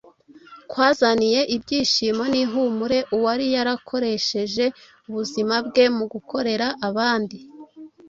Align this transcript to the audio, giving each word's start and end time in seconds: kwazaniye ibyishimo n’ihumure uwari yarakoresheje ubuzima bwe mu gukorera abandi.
kwazaniye 0.69 1.39
ibyishimo 1.55 2.23
n’ihumure 2.31 2.99
uwari 3.15 3.45
yarakoresheje 3.55 4.65
ubuzima 5.07 5.55
bwe 5.67 5.85
mu 5.97 6.05
gukorera 6.13 6.67
abandi. 6.87 7.37